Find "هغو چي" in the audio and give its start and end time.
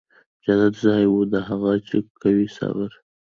1.47-1.97